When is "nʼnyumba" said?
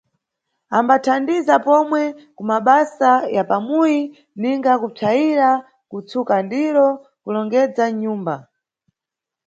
7.89-8.35